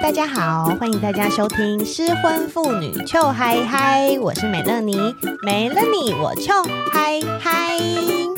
[0.00, 4.96] 大家好，欢迎大家收听失婚妇女 Chill High High，我是美乐妮，
[5.44, 8.32] 没了你我 Chill High High。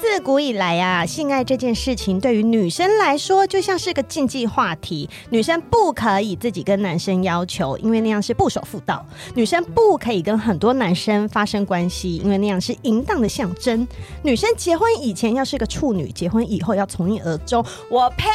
[0.00, 5.08] 自古以来啊，性爱这件事情对于女生来说就像是个禁忌话题。
[5.30, 8.96] 女生不可以自己跟男生要求，因为那样是不守妇道；
[9.34, 13.86] 女生不可以跟很多男生发生关系，因为那样是淫荡的象征。
[14.22, 17.64] 女生结婚以前要是个处女，结婚以后要从一而终。
[17.88, 18.26] 我呸！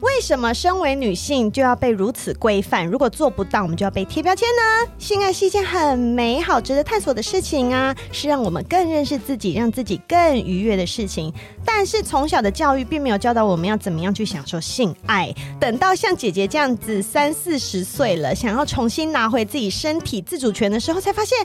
[0.00, 2.86] 为什么身为女性就要被如此规范？
[2.86, 4.90] 如果做不到，我们就要被贴标签呢？
[4.98, 11.32] 性爱是一件很美好、值得探索的事情啊，是让我们更认识自己、让自己更愉悦的事情。
[11.64, 15.34] 但是从小的教育并没有教导我们要怎么样去享受性爱。
[15.58, 21.38] 等到像姐姐这样子三四十岁了，想要重新拿回自己身体自主权的时候，才发现，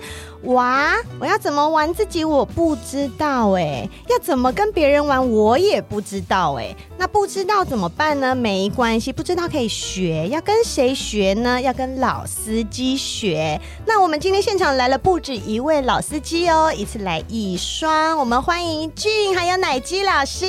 [0.43, 2.23] 哇，我要怎么玩自己？
[2.23, 5.29] 我不知道哎、要怎么跟别人玩？
[5.31, 8.35] 我也不知道哎、那不知道怎么办呢？
[8.35, 10.27] 没关系，不知道可以学。
[10.29, 11.59] 要跟谁学呢？
[11.59, 13.59] 要跟老司机学。
[13.85, 18.17] 那我们今天现场来了不止一位老司机哦，一次来一双。
[18.17, 20.45] 我们欢迎俊还有奶鸡老师。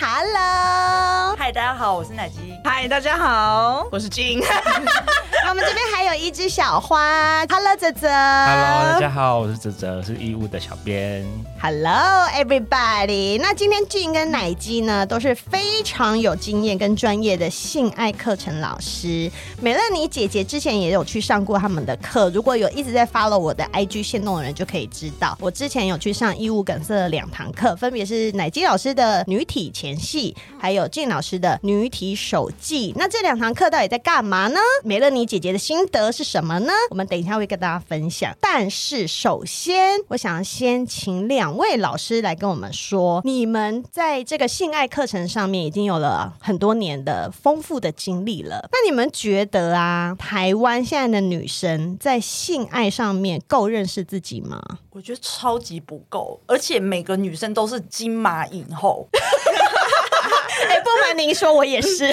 [0.00, 2.36] Hello，嗨，大家好，我是奶鸡。
[2.64, 4.40] 嗨，大家好，我是俊。
[5.44, 7.44] 那 我们这边还有一只小花。
[7.46, 8.08] Hello，泽泽。
[8.08, 11.24] Hello，大家好，我是泽泽，是义务的小编。
[11.60, 13.38] Hello，everybody。
[13.40, 15.60] 那今天俊跟奶基呢，都是非。
[15.84, 19.28] 常有经验跟专业的性爱课程老师，
[19.60, 22.30] 美乐妮姐姐之前也有去上过他们的课。
[22.30, 32.94] 如果有一直在 follow 我的 IG 线动的人，就可以知道，我之前有去上义务梗塞的两堂课，分别是奶基老师的女体前戏，还有俊老师的女体手记。
[32.96, 34.60] 那这两堂课到底在干嘛呢？
[34.84, 36.72] 美乐妮姐姐的心得是什么呢？
[36.90, 38.36] 我们等一下会跟大家分享。
[38.38, 45.62] 但是首先，我想先请两位老师来跟我们说，你们在这个性爱课程上面。
[45.62, 48.68] 已经有了很多年的丰富的经历了。
[48.72, 54.60] 那你们觉得啊，台湾现在的女生在性爱上面够认识自己吗？
[54.90, 59.08] 我觉得超级不够，而且每个女生都是金马影后。
[60.68, 62.12] 哎、欸，不瞒您说，我也是。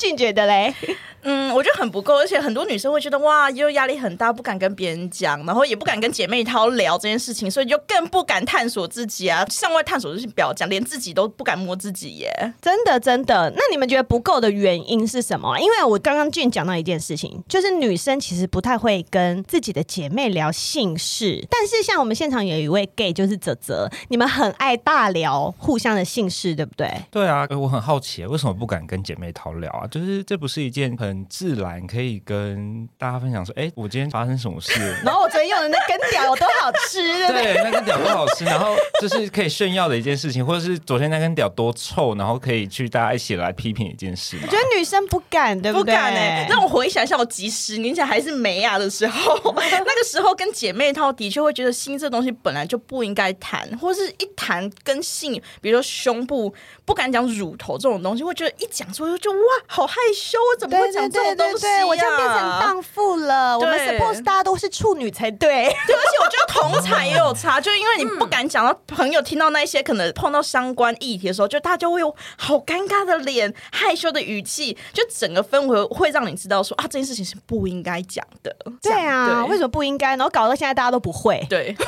[0.00, 0.74] 俊觉得嘞？
[1.22, 9.44] 嗯，我觉得很不够，而且很多女生会觉得哇，又压力很大，不敢跟别人讲，然后也不敢跟姐妹淘聊这件事情，所以就更不敢探索自己啊。
[9.50, 12.54] 向外探索就是不要讲，连自己都不敢摸自己耶。
[12.62, 13.52] 真的，真的。
[13.54, 15.58] 那你们觉得不够的原因是什么？
[15.58, 26.90] 因为我刚刚俊讲到一件事情，就是女生其实不太会跟自己的姐妹聊姓氏，但是像我们现场有一位 gay，就是泽泽，你们很爱大聊互相的姓氏，对不对？
[27.10, 29.86] 对啊，我很好奇，为什么不敢跟姐妹淘聊啊？
[29.86, 31.09] 就是这不是一件很。
[31.10, 34.72] 很自然可以跟大家分享说，哎、欸，我今天发生什么事？
[35.04, 44.38] 然后我昨天用的那根屌有多好吃，对，那根屌多好吃，然后就是可以炫耀的一件事情，或者是昨天那根屌多臭，然后可以去大家一起来批评一件事。
[44.40, 45.92] 我觉得女生不敢，对不对？
[45.94, 46.46] 不敢哎、欸。
[46.48, 56.54] 让我回想一下，我几十年前还是美亚的时候， 那个时候跟姐妹套的确会觉得性这东西本来就不应该谈，或是一谈跟性，比如说胸部，
[56.84, 61.10] 不敢讲乳头这种东西，会觉得一讲出来就哇，好害羞，我怎么会讲？
[61.10, 63.58] 对对对，我就变成荡妇了。
[63.58, 65.50] 我们 suppose 大家都是处女才对。
[65.86, 78.54] 对，而且我觉得同才也有差， 就因为你不敢讲到朋友听到那些可能碰到相关议题的时候，就大家就会有好尴尬的脸、害羞的语气，就整个氛围会让你知道说啊，这件事情是不应该讲的。
[78.82, 80.10] 对啊，为什么不应该？
[80.10, 81.44] 然后搞到现在大家都不会。
[81.48, 81.86] 对， 是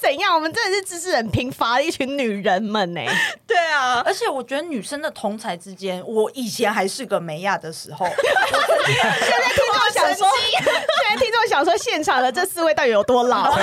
[0.00, 0.34] 怎样？
[0.34, 3.00] 我们真的是知识很贫乏的一群女人们呢。
[3.46, 7.15] 对啊，而且我觉得女生的同才之间，我以前还是个。
[7.20, 8.06] 美亚的时候，
[8.86, 10.28] 现在听众想说，
[10.58, 10.64] 现
[11.10, 13.56] 在听众想说，现场的这四位到底有多老？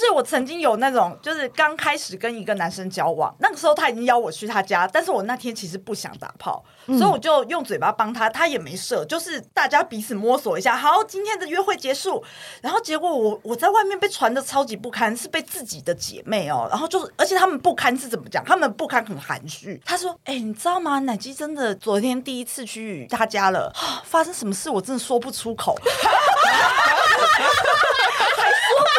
[0.00, 12.24] 就是我曾经有那种，就是刚开始跟一个男生交往，那个时候他已经邀我去他家，但是我那天其实不想打炮，嗯、所以我就用嘴巴帮他，他也没射，就是大家彼此摸索一下，好，今天的约会结束，
[12.62, 18.42] 然后结果我我在外面被传的超级不堪，是被自己的姐妹哦，然后就是，而且他们不堪是怎么讲？
[18.42, 20.98] 他们不堪很含蓄，他说，哎、欸，你知道吗？
[21.00, 23.70] 乃基真的昨天第一次去他家了，
[24.04, 25.76] 发生什么事我真的说不出口。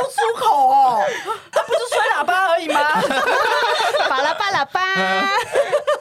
[0.01, 1.03] 说不出口哦，
[1.51, 2.79] 他 不是吹喇叭而已吗？
[4.09, 4.81] 巴拉巴拉巴。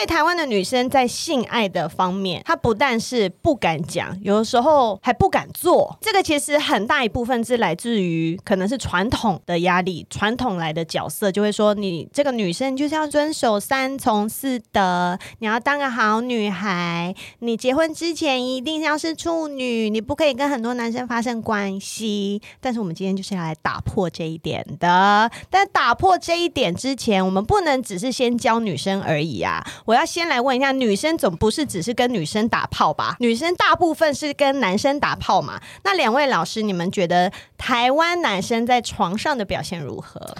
[0.00, 5.94] 所以台湾的女生在性爱的方面，她不但是不敢讲，有的时候还不敢做。
[6.00, 22.40] 这个其实很大一部分是来自于可能是传统的压力，传统来的角色就会说，你这个女生就是要遵守三从四德，你要当个好女孩，你结婚之前一定要是处女，你不可以跟很多男生发生关系。
[22.58, 25.30] 但是我们今天就是要来打破这一点的。
[25.50, 29.62] 但打破这一点之前，我们不能只是先教女生而已啊！
[29.90, 33.16] 我要先来问一下，女生总不是只是跟女生打炮吧？
[33.18, 35.60] 女生大部分是跟男生打炮嘛？
[35.82, 40.36] 那两位老师，你们觉得台湾男生在床上的表现如何？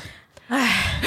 [0.47, 1.00] 唉，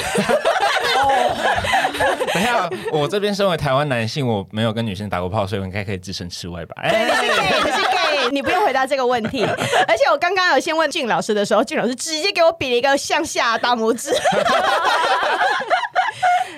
[2.34, 6.74] 等一下，我这边身为台湾男性，我没有跟女生打过炮，所以我应该可以置身事外吧？
[6.82, 9.42] 哎，你是 gay，你是 gay，你不用回答这个问题。
[9.88, 14.14] 而且我刚刚有先问俊老师的时候，俊老师直接给我比了一个向下大拇指。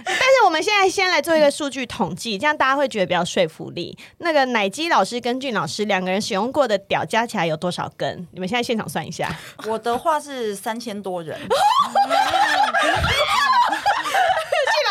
[0.04, 3.96] 但是我们现在先来做一个数据统计，这样大家会觉得比较说服力。
[4.18, 8.26] 那个奶鸡老师跟俊老师两个人使用过的屌加起来有多少根？
[8.32, 9.34] 你们现在现场算一下。
[9.66, 11.38] 我的话是三千多人。
[11.46, 11.48] 俊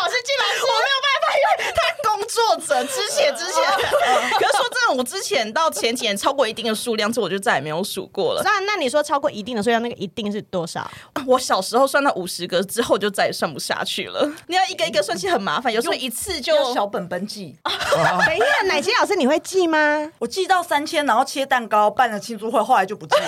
[0.02, 1.78] 老师，俊老师，我没有办法，因为他
[2.08, 3.62] 工作者之前之前。
[4.38, 8.42] 可是说真的，我之前到前几年超过一定的数量之后，我就再也没有数过了。
[8.44, 10.90] 那那你说超过一定的数量，那个一定是多少？
[11.26, 14.28] 我小时候算到五十个之后，就再也算不下去了。
[14.46, 17.56] 你要一个一个算起很麻烦，有时候一次就小本本记。
[17.64, 20.10] 等一下，奶鸡老师你会记吗？
[20.18, 23.26] 我记到三千，然后切蛋糕，办了庆祝会，后来就不记了。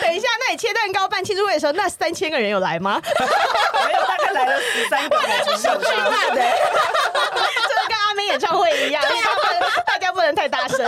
[0.00, 3.02] 等一下，那你切蛋糕办庆祝会的时候，那三千个人有来吗？
[3.02, 5.16] 没有，大概来了十三个。
[5.56, 9.02] 小巨蛋的，就是跟阿妹演唱会一样，
[9.84, 10.78] 大家不能太大声。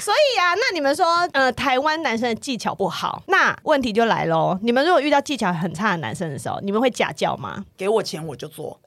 [0.00, 4.58] 所以啊，那你们说，呃，台湾男生的技巧不好，那问题就来喽。
[4.60, 7.64] 你们如果遇到技巧很差的男生的时候，你们会假叫吗？
[7.78, 8.80] 给我钱我就做。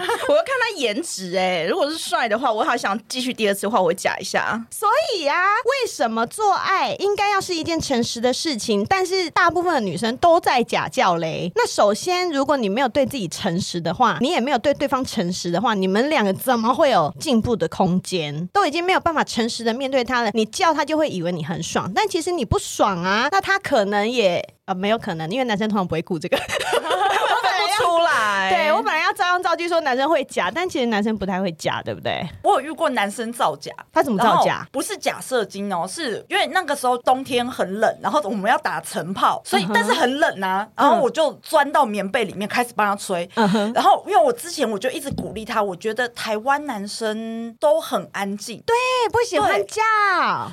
[0.28, 4.60] 我要看他颜值哎、欸，如果是帅的话，我好想继续第二次的话，我会假一下。
[4.70, 8.84] 所以呀、啊，为什么做爱应该要是一件诚实的事情？
[8.88, 11.52] 但是大部分的女生都在假叫嘞。
[11.54, 18.48] 那首先，如果你没有对自己诚实的话，你也没有对对方诚实的话，你们两个怎么会有进步的空间？
[18.52, 23.28] 都已经没有办法诚实的面对他了，你叫他就会以为你很爽，但其实你不爽啊。
[23.30, 26.38] 那他可能也啊、呃，没有可能，因为男生通常不会顾这个。
[27.80, 32.24] 出来，对，我本来要照样造句说男生会假，但其实男生不太会假，对不对？
[32.42, 34.66] 我有遇过男生造假，他怎么造假？
[34.70, 48.74] 不是假射精哦，是因为那个时候冬天很冷，然后我们要打晨炮，所以、嗯、但是很冷啊，然后我就钻到棉被里面开始帮他吹，嗯、然后因为我之前我就一直鼓励他，我觉得台湾男生都很安静，对，
[49.10, 49.82] 不喜欢叫，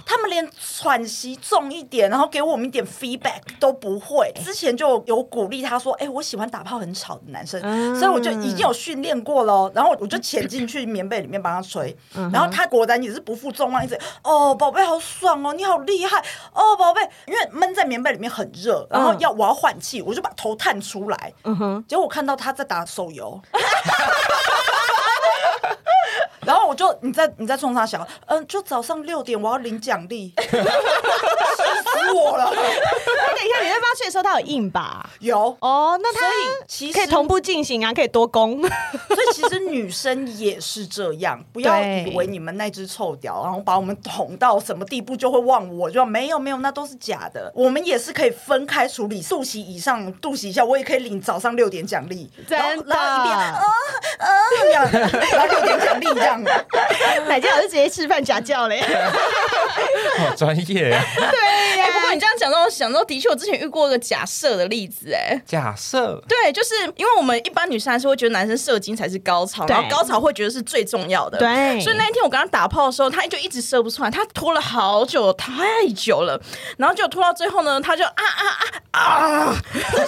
[0.06, 4.32] 他们连喘息重一点，然后给我们一点 feedback 都不会。
[4.44, 7.17] 之前就有鼓励他说，哎、欸，我喜欢打炮很吵。
[7.28, 7.60] 男生，
[8.00, 11.96] 所以我就已经有训练过了，然后我就潜进去棉被里面帮他吹，
[12.32, 16.20] 然后他果然也是不负众望，一直哦，宝贝好爽哦，你好厉害。
[16.54, 23.40] 哦，宝贝，因为闷在棉被里面很热，然后要我要换气，我就把头探出来，嗯哼，结果我看到他在打手游。
[26.48, 32.50] 然后我就你在你在冲他笑，嗯，就早上六点我要领奖励， 气死我了！
[32.54, 35.06] 那等一下你在发睡的时候，他有硬吧？
[35.20, 36.32] 有哦，那他所以
[36.68, 38.62] 其实可以同步进行啊，可以多攻。
[38.64, 38.70] 所
[39.18, 47.52] 以其实女生也是这样，不要以为你们那只臭屌，然后把我们捅到什么地步就会忘我，就没有没有，那都是假的。
[47.54, 52.96] 我们也是可以分开处理，肚脐以上、肚脐以下，我也可以领早上六点奖励，真的。
[52.96, 53.62] 然后一边啊
[54.20, 54.28] 啊
[54.62, 56.37] 这样，然后六点奖励这样。
[57.28, 58.82] 奶鸡 老师直接示范假叫嘞，
[60.20, 61.04] 好专业呀！
[61.16, 75.54] 对呀、欸，不过你这样讲到我想到，的确我之前遇过一个假设的例子，哎，假设，对，就是因为我们一般女生还是会觉得男生射精才是高潮，然后高潮会觉得是最重要的，对，所以那一天我跟他打炮的时候，他就一直射不出来，他拖了好久，太
[75.96, 76.40] 久了，
[76.78, 78.44] 然后就拖到最后呢，他就啊啊
[78.92, 80.08] 啊啊，这声音，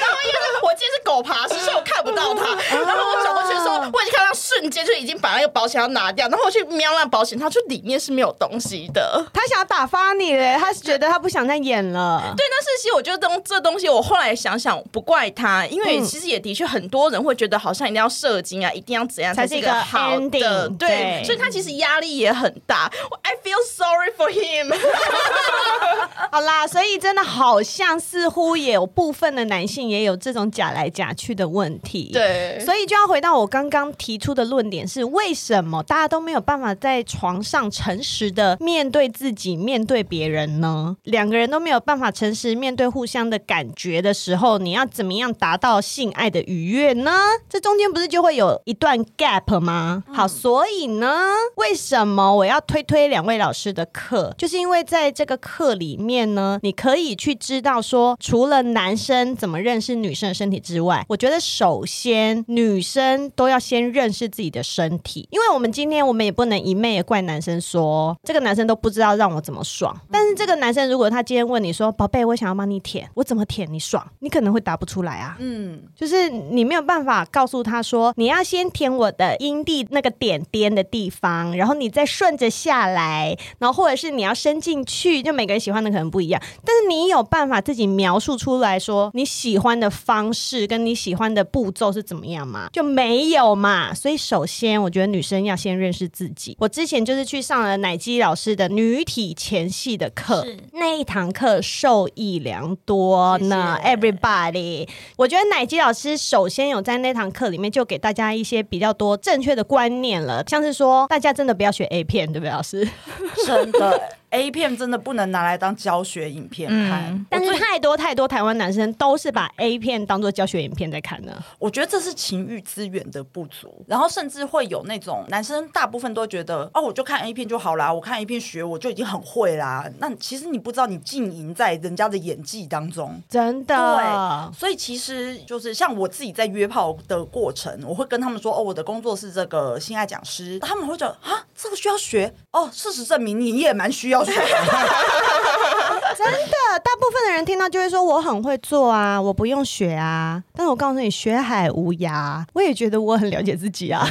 [0.00, 9.24] 然后因为我今天是狗爬式，所以我看不到他， 然后我转过去的时候，我已经看到瞬间就已经把那个保险要拿掉，然后我去瞄那保险，它就里面是没有东西的。
[9.32, 12.34] 他想要打发你嘞，他是觉得他不想再演了。
[12.36, 22.90] 对，但是其实我觉得东这东西，我后来想想不怪他，因为其实也的确很多人会觉得好像一定要射精啊，一定要怎样才是一个好的，对，对，所以他其实压力也很大。
[23.22, 24.74] I feel sorry for him。
[26.32, 32.10] 好啦，所以真的好像似乎也有部分的男性也有这种假来假去的问题。
[32.12, 40.96] 对，所以就要回到我刚刚提出的论点是：为什么大家都没有办法在床上诚实的面对自己、面对别人呢？
[41.04, 47.12] 两个人都没有办法诚实面对互相的感觉的时候，你要怎么样达到性爱的愉悦呢？
[47.48, 50.02] 这中间不是就会有一段 gap 吗？
[50.12, 54.34] 好，所以呢，为什么我要推推两位老师的课？
[54.38, 69.94] 就是因为在这个课里面呢，你可以去知道说，除了男生怎么认识女生的身体之外，我觉得首先女生都要先认识自己的身体，因为我们今天我们也不能一昧的怪男生说这个男生都不知道让我怎么爽。
[70.10, 74.06] 但是这个男生如果他今天问你说，宝贝，我想要帮你舔，我怎么舔你爽？
[74.20, 75.36] 你可能会答不出来啊。
[75.38, 86.40] 嗯，就是你没有办法告诉他说，你要先舔我的阴蒂那个点点的地方，然后你再顺着下来，然后或者是你要伸进去，就每个人喜欢的可能不一样。
[86.64, 92.68] 但是你有办法自己描述出来说你喜欢的方式跟你喜欢的步骤是怎么样嘛？
[92.72, 93.92] 就没有嘛。
[93.94, 96.56] 所以首先，我觉得女生要先认识自己。
[96.58, 103.78] 我之前就是去上了奶基老师的女体前戏的课，那一堂课受益良多呢。
[103.84, 112.88] Everybody，我觉得奶基老师首先有在那堂课里面就给大家一些比较多正确的观念了，像是说大家真的不要学 A 片，对不对，老师？
[113.46, 114.00] 真的。
[114.32, 121.36] A 片真的不能拿来当教学影片看，嗯、但是太多太多台湾男生都是把 A 片当做教学影片在看的。
[121.58, 129.88] 我觉得这是情欲资源的不足，然后甚至会有那种男生大部分都觉得哦，我就看 A 片就好啦，我看 A 片学我就已经很会啦。
[129.98, 133.76] 那其实你不知道你浸淫在人家的演技当中，真的。
[133.76, 142.70] 对，所以其实就是像我自己在约炮的过程，我会跟他们说哦，我的工作是这个性爱讲师，他们会觉得啊，这个需要学哦。
[142.72, 144.21] 事实证明你也蛮需要
[146.14, 150.42] 真的，大部分的人听到就会说我很会做啊，我不用学啊。
[150.54, 152.44] 但是我告诉你，学海无涯。
[152.52, 154.06] 我也觉得我很了解自己啊。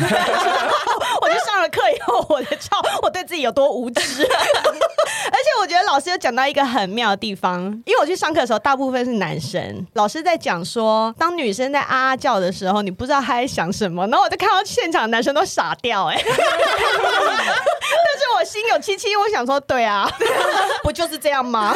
[2.29, 4.01] 我就上了课以后，我就知道我对自己有多无知。
[5.23, 9.85] 而且我觉得老师有讲到一个很妙的地方，因为我去上课的时候，大部分是男生。
[9.93, 14.05] 老师在讲说，当女生在啊啊叫的时候，你不知道她在想什么。
[14.07, 16.21] 然后我就看到现场男生都傻掉，哎。
[16.23, 20.09] 但是我心有戚戚，我想说，对啊，
[20.83, 21.75] 不就是这样吗？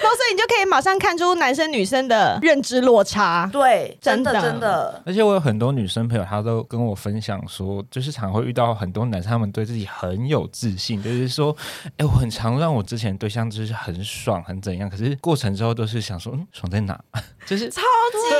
[0.00, 3.48] 然后所以你就可以马上看出男生女生的认知落差。
[3.52, 5.02] 对，真的真的。
[5.06, 11.56] 而且我有很多女生朋友，她都跟我分享说，就是常会遇到很多男生，他们对自己很有自信，就是说，
[11.96, 16.98] 哎，我很常让我之前对象就是很爽，很怎样，可是过程之后都是想说，嗯，爽在哪？
[17.46, 17.80] 就是超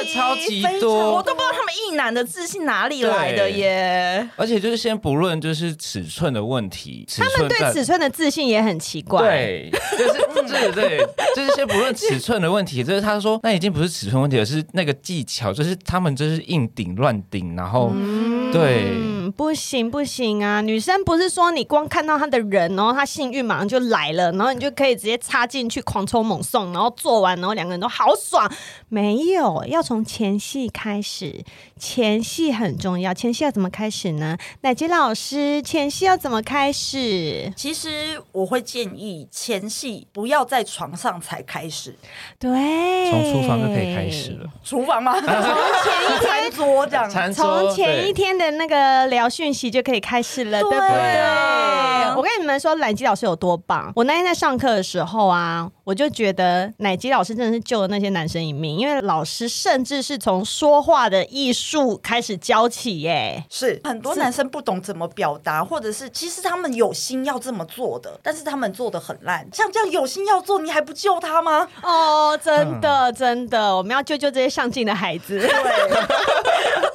[0.05, 4.29] 级超级多，我都不知道他们一男的自信哪里来的耶。
[4.37, 9.23] 而且就是先不论就是尺寸的问题，他们对尺寸的自信也很奇怪。
[9.23, 11.07] 对，就是对对，
[11.39, 19.18] 就是先不论尺寸的问题，就是他说那已经不是尺寸问题，而是那个技巧，就是他们就是硬顶乱顶，然后、嗯、对。
[19.31, 20.61] 不行不行啊！
[20.61, 28.51] 女生不是说你光看到他的人，然后他性欲马上就来了，然后你就可以直接插进去狂抽猛送，然后做完，然后两个人都好爽。
[28.89, 31.45] 没有，要从前戏开始，
[31.79, 33.13] 前戏很重要。
[33.13, 34.37] 前戏要怎么开始呢？
[34.63, 37.53] 乃基老师，前戏要怎么开始？
[37.57, 41.95] 其实我会建议前戏不要在床上才开始，
[42.39, 44.49] 对，从厨房就可以开始了。
[44.63, 45.15] 厨房吗？
[45.21, 52.09] 从前一天 桌这样，从前一天的那个聊讯息就可以开始了，对，不对？
[52.17, 53.93] 我跟你们说，奶基老师有多棒！
[53.95, 63.45] 我那天在上课的时候啊，我就觉得奶基老师真的是救了那些男生一命，因为老师甚至是从说话的艺术开始教起耶。
[63.51, 69.47] 是很多男生不懂怎么表达，或者是其实他们有心要这么做的，但是他们做的很烂。
[69.53, 71.69] 像这样有心要做，你还不救他吗？
[71.83, 75.39] 哦，真的真的，我们要救救这些上进的孩子。
[75.39, 76.88] 对。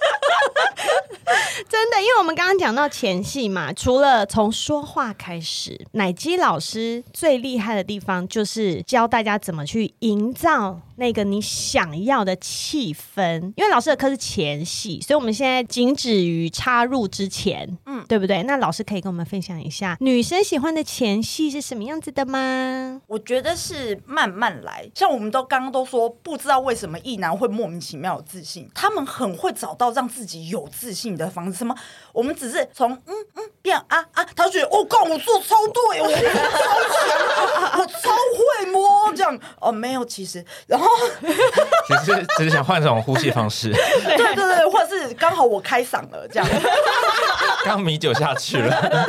[1.70, 10.80] 真的，因为我们刚刚讲到前戏嘛，除了从说话开始，奶基老师最厉害的地方就是教大家怎么去营造。
[10.96, 18.44] 那个你想要的气氛，因为老师的课是前戏，所以我们现在仅止于插入之前，嗯，对不对？
[18.44, 23.02] 那老师可以跟我们分享一下女生喜欢的前戏是什么样子的吗？
[23.08, 31.54] 我觉得是慢慢来，像我们都刚刚都说，不知道为什么异男会莫名其妙有自信，他们很会找到让自己有自信的方式。
[31.54, 31.76] 什么？
[32.14, 40.88] 我们只是从嗯嗯变啊啊，他觉得哦，干我做超对，我超强，我超会摸这样哦，没有，其实然后。
[41.86, 43.70] 只是只是想换一种呼吸方式，
[44.06, 46.48] 对对对，或者是刚好我开嗓了这样，
[47.66, 49.08] 刚米酒下去了。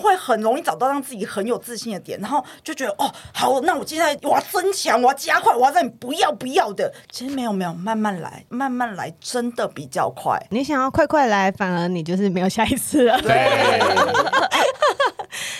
[0.00, 6.92] 会很容易找到让自己很有自信的点，然后就觉得哦，好，那我接下来我要增强，我要加快，我要让你不要不要的。
[7.10, 10.40] 其实没有没有，慢慢来，慢慢来，真的比较快。
[10.50, 13.20] 你想要快快来，反而你就是没有下一次了。
[13.20, 13.80] 对。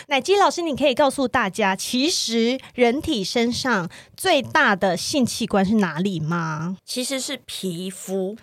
[0.09, 6.77] 奶基老师，你可以告诉大家，其实人体身上最大的性器官是哪里吗？
[6.85, 8.37] 其实是皮肤。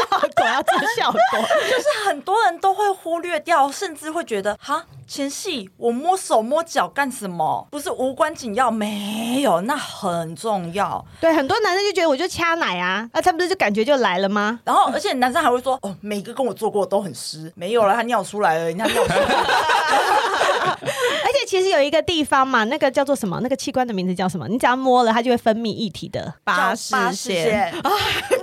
[0.00, 1.20] 效果，要做效果，
[1.68, 4.84] 就是很多人都会忽略掉，甚至会觉得哈。
[5.06, 7.66] 前戏我摸手摸脚干什么？
[7.68, 11.04] 不是无关紧要，没有，那很重要。
[11.20, 14.60] 对，很多男生就觉得我就掐奶啊，那、啊、他不多就感觉就来了吗？
[14.64, 19.26] 然后，而且男生还会说，哦，每个跟我做过都很湿，没有了，他尿出来了，人家尿出来了。
[20.80, 23.40] 而且其实有一个地方嘛，那个叫做什么？
[23.42, 24.46] 那个器官的名字叫什么？
[24.46, 27.90] 你只要摸了，它就会分泌液体的巴氏腺啊！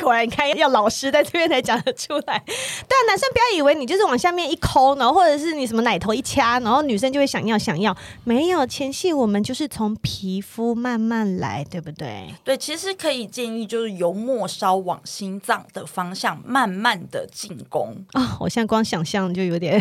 [0.01, 2.43] 果然，你看要老师在这边才讲得出来。
[2.45, 7.95] 对啊，男生不要以为你就是往下面一抠，然后或者是你什么奶头一掐，然后女生就会想要想要。
[8.25, 12.27] 没有前戏，我们就是从皮肤慢慢来，对不对？
[12.43, 18.37] 对，其实可以建议就是由末梢往心脏的方向慢慢的进攻啊、哦！
[18.41, 19.79] 我现在光想象就有点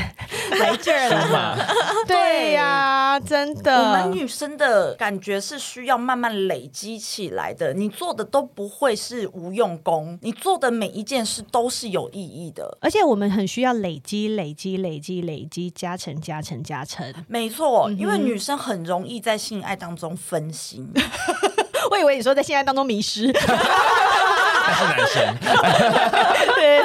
[0.52, 1.58] 来劲儿了。
[2.06, 3.82] 对呀、啊，真的。
[3.82, 17.14] 我们女生的感觉是需要慢慢累积起来的，你做的都不会是无用功，你做的每一件事都是有意义的，而且我们很需要累积、累积、累积、累积，加成、加成、加成。
[17.28, 20.90] 没错，因为女生很容易在性爱当中分心。
[21.90, 23.32] 我以为你说在性爱当中迷失。
[24.66, 25.36] 那是男生，
[26.54, 26.82] 对，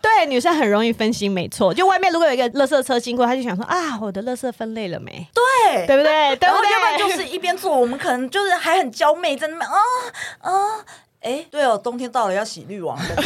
[0.00, 1.74] 对，女生很容易分心，没错。
[1.74, 5.26] 就外面如果有一个垃圾车经过，他就想说啊，我的垃圾分类了没？
[5.34, 6.36] 对，对不对？
[6.36, 6.70] 对不对？
[6.72, 9.76] 要不然就是一边做，我们可能就是还很娇媚，在那边啊
[10.40, 10.50] 啊，
[11.20, 13.04] 哎，对哦，冬天到了要洗滤网的。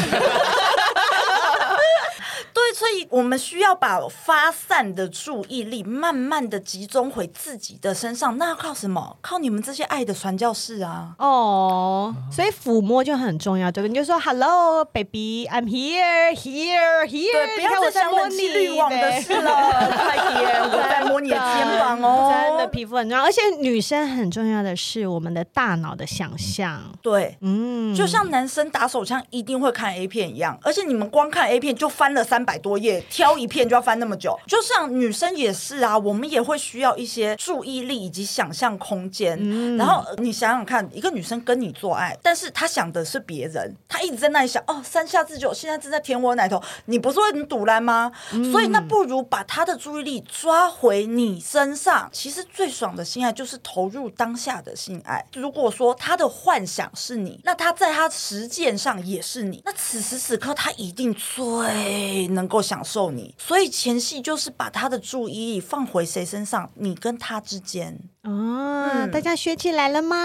[2.54, 8.36] 对，所以我们需要把发散的注意力慢慢的集中回自己的身上。
[8.36, 9.16] 那要靠什么？
[9.22, 11.14] 靠你们这些爱的传教士啊！
[11.18, 13.92] 哦，所以抚摸就很重要，对不对？
[13.92, 17.32] 你就说 “Hello, baby, I'm here, here, here”。
[17.32, 22.30] 对，不要再想冷气滤网的事了，快点，我在摸你的肩膀哦。
[22.50, 26.82] 真的，皮肤很重要，而且女生很重要的是我们的大脑的想象。
[27.00, 32.41] 对，嗯，就像男生打手枪一定会看 A 片一样，而且你们光看 A 片就翻了三。
[32.44, 39.38] 百多页，挑一片就要翻那么久，就像女生也是啊，我们也会需要一些注意力以及想象空间。
[39.40, 48.12] 嗯、然后你想想看，一个女生跟你做爱，但是她想的是别人，她一直在那里想哦，三下之久，现在正在舔我奶头，你不是会很赌烂吗？
[48.32, 52.08] 嗯、所以那不如把她的注意力抓回你身上。
[52.12, 55.24] 其实最爽的性爱就是投入当下的性爱。
[55.34, 62.28] 如果说她的幻想是你，那她在她实践上也是你，那此时此刻她一定最。
[62.32, 67.98] 能够享受你，所以前戏就是把他的注意力放回谁身上，你跟他之间。
[68.24, 70.16] 哦，嗯、大家学起来了吗？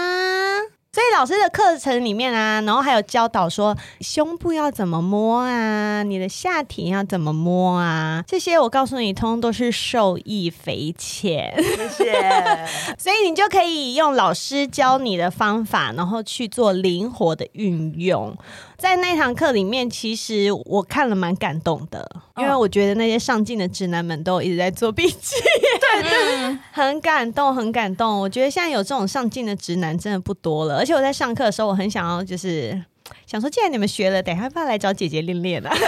[0.90, 11.54] 所以老师的课程里面啊，然后还有教导说胸部要怎么摸啊，你的下体要怎么摸啊，这些我告诉你，通通都是受益匪浅。
[11.62, 12.66] 谢谢。
[12.98, 18.36] 所以你就可以用老师教你的方法，然后去做灵活的运用。
[18.78, 25.34] 在那堂课里面，其实我看了蛮感动的，因为我觉得那些上进的直男们都一直在做笔记，
[26.00, 28.20] 对对，很感动，很感动。
[28.20, 32.80] 我觉得现在有这种上进的直男真的不多了，而且我在上课的时候，我很想要就是
[33.26, 35.74] 想说，既然你们学了，等一下要不要来找姐姐练练啊？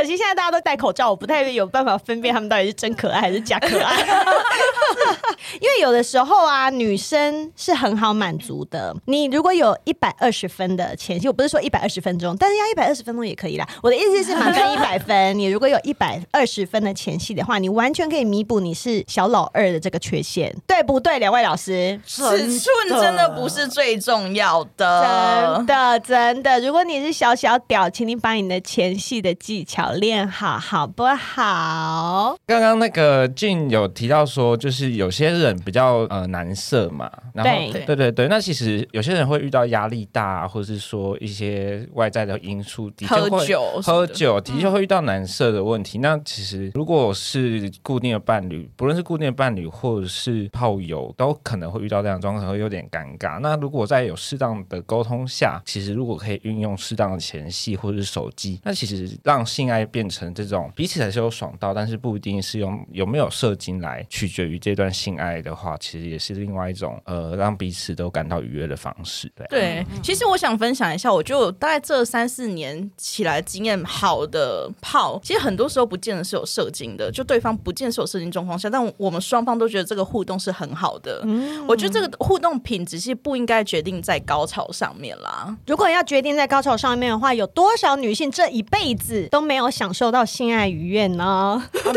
[0.00, 3.98] 可惜现在大家都戴口罩，我不太有办法分辨他们到底是真可爱还是假可爱。
[5.60, 8.96] 因为有的时候啊，女生是很好满足的。
[9.04, 13.68] 你如果有一百二十分的前戏，我不是说一百二十分钟，但是要一百二十分钟也可以啦。
[13.82, 21.18] 我的意思是满分 一百分，你如果有一百二十分的前戏的话，你完全可以弥补你是小老二的这个缺陷，对不对？
[21.18, 22.22] 两位老师，尺
[22.58, 26.58] 寸真的不是最重要的，真的真的。
[26.60, 32.36] 如果你是小小屌，请你把你的前戏的技巧练好，好不好？
[32.46, 35.30] 刚刚那个俊有提到说，就是有些。
[35.30, 45.98] 人比较呃难色嘛，然后对对对对，那其实有些人会遇到压力大，或者是说一些外在的因素，的确会喝酒喝酒的确会遇到难色的问题。
[45.98, 53.38] 嗯、那其实如果是固定的伴侣，不论是固定的伴侣或者是炮友，都可能会遇到这样的状况，会有点尴尬。
[53.38, 69.30] 那如果在有适当的沟通下，其实如果可以运用适当的前戏或者是手机，那其实让性爱爱变成这种彼此还是有爽到，但是不一定是用有没有射精来取决于这段性爱的话，其实也是另外一种呃让彼此都感到愉悦的方式。
[69.34, 81.22] 对，对，其实我想分享一下，我就大概这三四年起来经验好的炮，其实很多时候不见得是有射精的，就对方不见得是有射精状况下，但我们双方都觉得这个互动是很好的。
[81.24, 85.56] 嗯，我觉得这个互动品质是不应该决定在高潮上面啦。
[85.66, 91.62] 如果要决定在高潮上面的话，有多少女性这一辈子都没有享受到性爱愉悦呢？
[91.72, 91.94] 不敢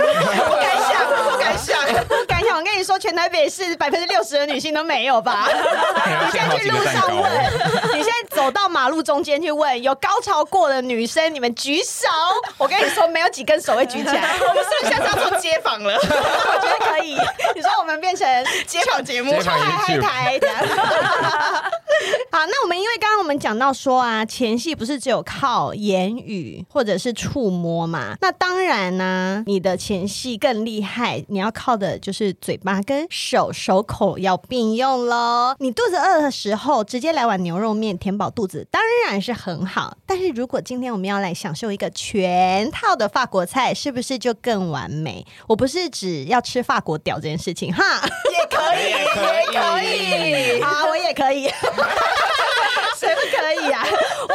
[0.77, 2.57] 想， 不敢想，不敢想。
[2.57, 5.47] 我跟你说，全台北市百分之六十的女性都没有吧？
[5.51, 7.31] 你现在去路上问，
[7.93, 12.07] 你现在走到马路中间去问，有高潮过的女生，你们举手。
[12.57, 14.35] 我跟你说，没有几根手会举起来。
[14.39, 15.93] 我们是不是下次要做街访了？
[15.95, 17.17] 我觉得可以。
[17.55, 18.27] 你说我们变成
[18.67, 20.47] 街访节目，嗨嗨台的。
[22.31, 28.15] 好，那我们因为刚刚我们讲到说啊，前戏不是只有靠言语或者是触摸嘛？
[28.21, 35.55] 那当然呢、啊，你的前戏更厉害，你要靠的就是嘴巴跟手，手口要并用喽。
[35.59, 39.97] 你肚子饿的时候，直接来碗牛肉面填饱肚子，当然是很好。
[40.05, 45.25] 但是如果今天我们要来享受一个全套的法国菜，是不是就更完美？
[45.47, 47.83] 我不是指要吃法国屌这件事情哈，
[48.31, 49.05] 也可以，也
[49.59, 51.49] 可以，好，我也可以。
[52.95, 53.85] 谁不可以啊？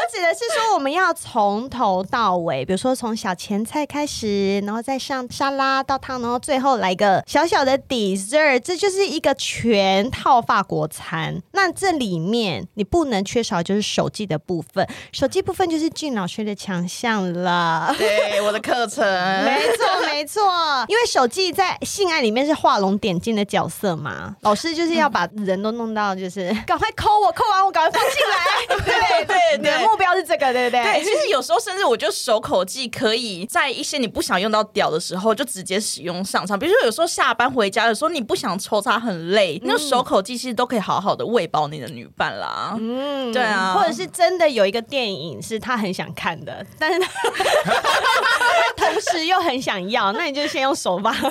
[0.08, 11.42] 我指的是说，我们要从头到尾，比如说从小前菜开始，然后再上沙拉到汤，然后最后来个小小的 dessert，这就是一个全套法国餐。
[11.52, 17.94] 那这里面你不能缺少就是手记的部分，手记部分就是俊老师的强项了。
[17.98, 19.04] 对，我的课程，
[19.44, 20.42] 没错没错，
[20.88, 28.78] 因为手记在性爱里面是画龙点睛的角色嘛，老师就是要把人都弄到，就是 赶快抠我，抠完我赶快放进来。
[28.78, 30.82] 对 对对，你的目标是这个，对不对？
[30.82, 36.58] 对，其实有时候甚至我觉得手口技可以在一些你不想用到屌的时候，就直接使用上场。
[36.58, 42.76] 比如说有时候下班回家的时候，你不想抽插很累，嗯、那手口技其实都可以好好的喂饱你的女伴啦。
[42.78, 47.08] 嗯，对啊，或者是真的有一个电影是他很想看的，但是他
[48.76, 51.30] 同时又很想要，那你就先用手吧，对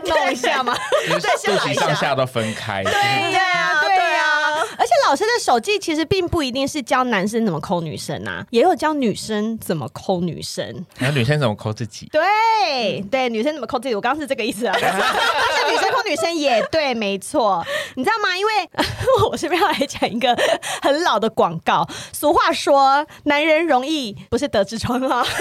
[0.00, 0.76] 对，弄一下嘛，
[1.06, 2.82] 对，先来一下，上下都分开。
[2.82, 2.92] 对
[3.32, 4.37] 呀，对呀，
[4.78, 12.08] 而且老师的手技其实并不一定是教男生怎么抠女生啊，也有教女生怎么抠女生，还有女生怎么抠自己。
[12.12, 14.74] 对、嗯、对，女生怎么抠自己，我刚刚是这个意思啊。
[14.80, 17.64] 但是女生抠女生也对，没错。
[17.96, 18.36] 你知道吗？
[18.38, 18.52] 因为
[19.28, 20.36] 我这边要来讲一个
[20.80, 21.84] 很老的广告。
[22.12, 25.26] 俗话说，男人容易不是得痔疮啊。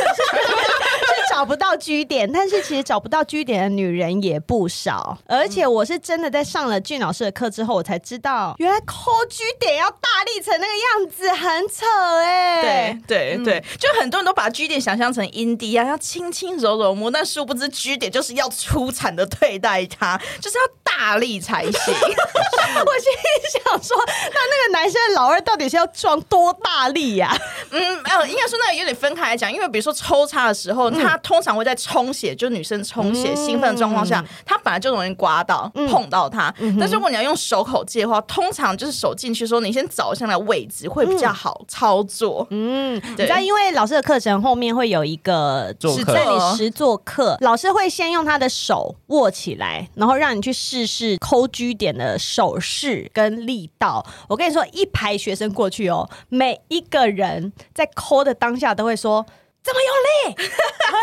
[1.29, 5.15] 找不到居点，但是其实找不到居点的女人也不少。
[5.27, 11.85] 而且我是真的在上了俊老师的课之后，我才知道原来抠 G 点要大力成那个样子，很扯
[12.19, 13.01] 哎、欸。
[13.07, 21.71] 对对对，就很多人都把 G 点想象成阴蒂啊，要轻轻柔柔摸，但殊不知 G 点就是要出产的对待它，就是要大力才行。
[21.75, 27.37] 我心里想说，那那个男生的老二到底是要装多大力呀、啊？
[27.71, 31.19] 嗯，呃，应该说那个有点分开来讲，因为比如说抽插的时候，他、嗯。
[31.27, 36.53] 通常会在充血，就女生充血兴奋的状况下，她、嗯、本来就容易刮到、嗯、碰到他。
[36.59, 42.47] 嗯、但是如果你要用手口技的话，通常就是手进去说，你先找一下那位置会比较好操作。
[42.51, 54.05] 嗯，对，你知道，因为老师的课程后面会有一个是在你实做课，老师会先用他的手握起来，然后让你去试试抠 G 点的手势跟力道。
[54.29, 59.25] 我跟你说，一排学生过去哦，每一个人在抠的当下都会说。
[59.67, 60.43] 这么用力，这
[60.87, 60.97] 么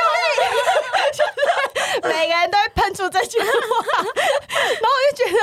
[0.00, 0.24] 用力，
[1.12, 3.60] 就是每个人都会喷出这句话，然
[4.82, 5.38] 后我就觉得，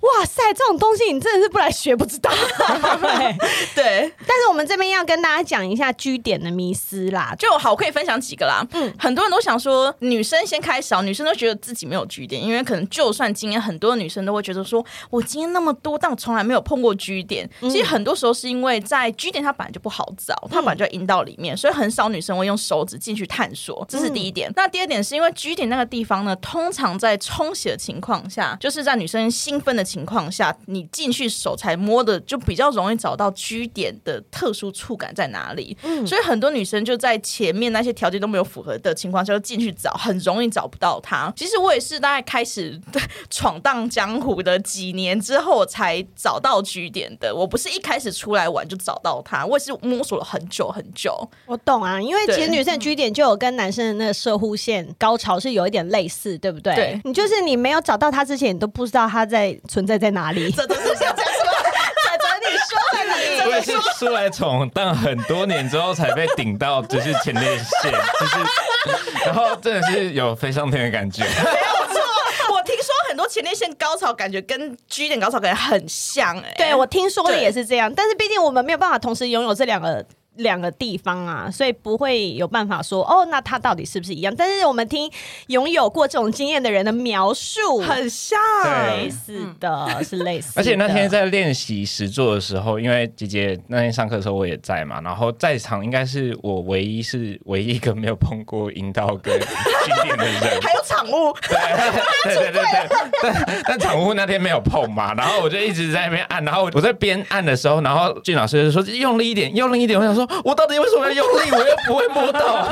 [0.00, 2.30] 哇塞，这种东西你真的是不来学不知道。
[2.32, 3.36] 对，
[3.74, 8.66] 对，但是我们这边要跟大家讲一下居点的迷思啦，就好，我可以分享几个啦。
[8.72, 17.46] 嗯，很多人都想说，女生先开始，女生都觉得自己没有居点，因为可能就算今天很多女生都会觉得说，我今天那么多，但我从来没有碰过居点。
[17.60, 22.04] 其实很多时候是因为在居点它本来就不好找，它本来就在阴道里面，所以很少。
[22.14, 24.48] 女生会用手指进去探索，这是第一点。
[24.50, 35.76] 嗯、那第二点是因为 G 点那个地方呢，通常在冲洗的情况下，就是在女生兴奋的情况下，你进去手才摸的，就比较容易找到 G 点的特殊触感在哪里。
[35.82, 41.32] 嗯，所以很多女生就在前面那些条件都没有符合的情况下，就进去找，很容易找不到它。
[41.36, 42.80] 其实我也是大概开始
[43.30, 47.34] 闯荡江湖的几年之后才找到 G 点的。
[47.34, 51.28] 我不是一开始出来玩就找到它，我也是摸索了很久很久。
[51.46, 52.00] 我懂啊。
[52.04, 56.74] 因为其实女生的 G 点就有跟男生的那个射护线高潮是有一点类似，对不对？
[56.74, 60.50] 对，你就是你没有找到他之前，你都不知道他在存在在哪里。
[60.50, 61.52] 这都是想讲什么？
[62.04, 63.50] 在这里说的你。
[63.50, 71.24] 我也是出来闯荡很多年之后才被顶到，就是前列腺，就是，然后真的是有飞上天的感觉。
[73.06, 80.04] 很多前列腺高潮感觉跟 G 点高潮感觉很像哎、欸，对我听说的也是这样，但是毕竟我们没有办法同时拥有这两个。
[80.36, 84.34] 两个地方啊，所以不会有办法说哦，那它到底是不是一样？
[84.36, 85.10] 但是我们听
[85.46, 88.38] 拥有过这种经验的人的描述，很像，
[88.88, 90.52] 类似的，是类似。
[90.56, 99.38] 而且那天在练习实作的时候，因为姐姐那天上课的时候我也在嘛，然后在场应该是我唯一是唯一一个没有碰过阴道跟
[99.84, 102.88] 经典的人，还有场务， 对对对对对，
[103.22, 110.23] 但但场务那天没有碰嘛，然后我就一直在那边按，然后我在边按的时候，然后俊老师就说用力一点，用力一点，我想说。
[110.44, 111.50] 我到底为什么要用力？
[111.52, 112.40] 我又不会摸到，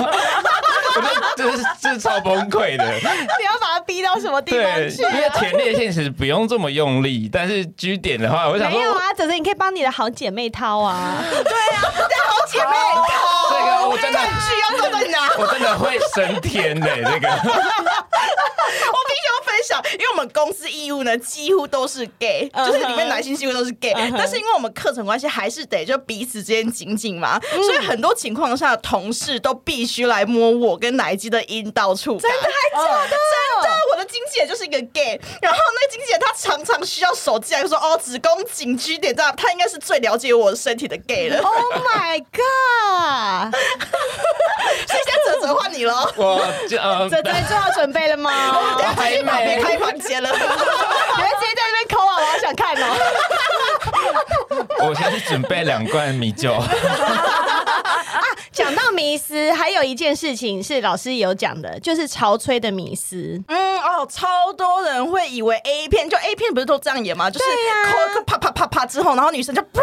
[0.96, 1.02] 我
[1.36, 2.84] 觉得这是超崩溃的。
[2.84, 5.02] 你要把它逼到什么地方去？
[5.02, 11.22] 因为前列腺其实不用这么用力，但是 G 点的话，我想没有啊，只是你可以帮你的好姐妹掏 啊。
[11.30, 12.76] 对啊，对好姐妹
[13.08, 15.30] 掏，这个我真的 需要做在哪？
[15.38, 17.28] 我真的会升天的、欸、这个。
[18.92, 22.66] 我必须要分享，因为我们公司义务呢几乎都是 gay，、uh -huh.
[22.66, 24.14] 就是里面男性几乎都是 gay，、uh -huh.
[24.18, 27.40] 但是因为我们课程关系，还是得就彼此之间紧紧嘛。
[27.40, 32.18] 所以很多情况下，同事都必须来摸我跟奶鸡的阴道处。
[32.18, 33.10] 真的还假的？
[33.10, 41.38] 真的，我的经纪人就是一个 gay，然后那个经纪人他常常需要手机来说哦，子宫颈居点这样，他应该是最了解我身体的 gay 了。
[41.40, 43.54] Oh my god！
[44.88, 46.12] 所以现在泽泽换你了。
[46.16, 46.42] 我
[46.80, 48.31] 呃，泽泽做好准备了吗？
[48.54, 50.30] 我直接旁边开房间了。
[50.30, 52.84] 你们直接在那边抠啊，我好想看哦。
[54.88, 56.62] 我先去准备两罐米酒。
[59.12, 63.40] 讲到迷思，还有一件事情是老师有讲的，就是潮吹的迷思。
[63.48, 67.28] 嗯哦，超多人会以为 A 片就 A 片不是都这样演吗？
[67.30, 67.44] 就是
[67.90, 69.82] 抠个啪啪啪啪之后，然后女生就啪，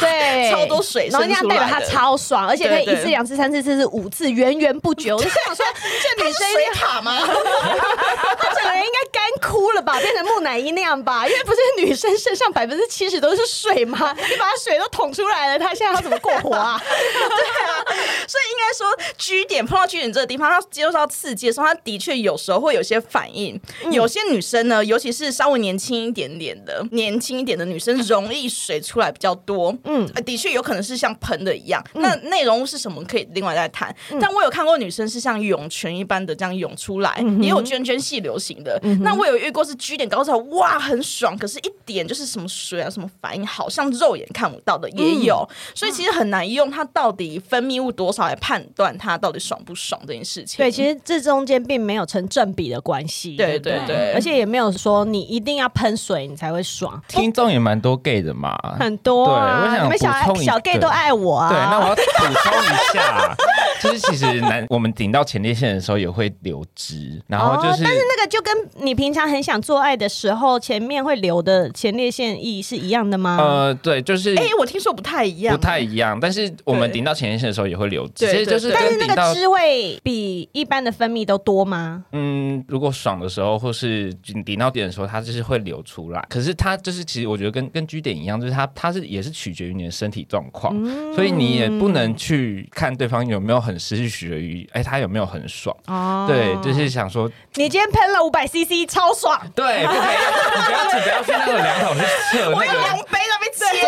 [0.00, 5.12] 对，超多水然后那样代表她超爽，而且可以一次、两次、三次、四次、五次，源源不绝。
[5.12, 5.64] 我就想说，
[6.16, 7.18] 这女生水塔吗？
[8.38, 11.26] 她整个人应该干枯了吧，变成木乃伊那样吧？
[11.26, 14.14] 因为不是女生身上百分之七十都是水吗？
[14.16, 16.80] 你把她水都捅出来了，她现在要怎么过活啊？
[16.84, 17.84] 对啊。
[18.28, 23.58] 所以应该说，G 点碰到 G 点这个地方，他接受到刺激的时候，他的确有时候会有些反应。
[23.84, 29.76] 嗯、有些女生呢，尤其是稍微年轻一点点的、年轻一点的女生，容易水出来比较多。
[29.84, 31.84] 嗯，的确有可能是像喷的一样。
[31.94, 32.98] 嗯、那内容物是什么？
[33.04, 34.18] 可以另外再谈、嗯。
[34.20, 39.00] 但我有看过女生是像涌泉一般的这样涌出来，嗯、也有涓涓细流型的、嗯。
[39.02, 45.46] 那我有遇过是 G 点高潮，哇，很爽，可是一点就是什么水啊，什么反应，好像肉眼看不到的也有。
[45.48, 50.58] 嗯、所以其实很难用它到底分泌物多少来判断他到底爽不爽这件事情。
[50.58, 53.36] 对，其实这中间并没有成正比的关系。
[53.36, 57.00] 对对对，而且也没有说你一定要喷水你才会爽。
[57.08, 59.60] 听众也蛮多 gay 的嘛，很多啊。
[59.62, 61.48] 对，我想你们小小 gay 都爱我啊。
[61.48, 63.36] 对，那我要补充一下，
[63.82, 73.36] 就是其实男我们顶到前列腺的时候也会流汁，然后就是、哦，但是那个就跟你平常很想做爱的时候前面会流的前列腺液是一样的吗？
[73.38, 74.34] 呃，对，就是。
[74.36, 76.18] 哎，我听说不太一样，不太一样。
[76.20, 78.26] 但是我们顶到前列腺的时候也会流汁。
[78.26, 82.04] 其实就是，但是那个汁会比一般的分泌都多吗？
[82.12, 84.12] 嗯，如果爽的时候，或是
[84.44, 86.24] 顶到点的时候，它就是会流出来。
[86.28, 95.76] 可是它就是，其实我觉得跟跟 G 点一样，就是它它是也是取决于你的身体状况，嗯，所以你也不能去看对方有没有很失去取决于，哎，他有没有很爽？
[95.86, 99.38] 哦，对，就是想说，你今天喷了五百 CC，超爽。
[99.54, 100.16] 对，不可以，
[100.56, 102.00] 你不要去不要去那个量筒去
[102.32, 103.78] 测那个量杯那边接，你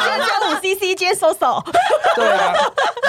[0.00, 1.62] 今天只有五 CC 接收手。
[2.16, 2.54] 对啊，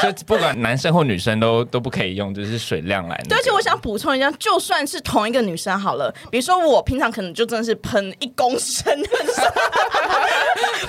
[0.01, 8.93] 所以不管男生或女生都都不可以用，就是水量来、而且我想补充一下，就算是同一个女生好了，比如说我平常可能就真的是喷一公升，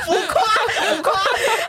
[0.05, 0.43] 浮夸
[0.91, 1.13] 浮夸。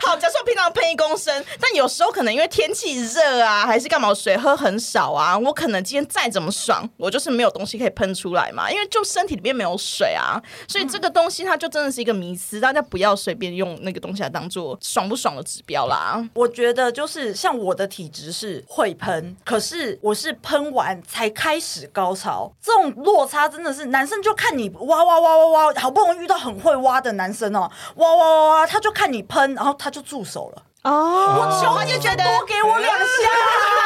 [0.02, 16.26] 好，假设我平常喷一公升，但有时候可能因为天气热啊，啊还是干嘛，水喝很少啊，我可能今天再怎么爽，我就是没有东西可以喷出来嘛，因为就身体里面没有水啊，所以这个东西它就真的是一个迷思，大家不要随便用那个东西来当做爽不爽的指标啦。
[16.34, 30.62] 我觉得就是像我的体质是会喷，可是我是喷完才开始高潮，这种落差真的是男生就看你哇哇哇哇哇，好不容易遇到很会挖的男生哦，哇哇哇哇，他就看你喷，然后他就住手了。
[30.82, 30.90] 哦，
[31.38, 33.06] 我求你就多给我两下。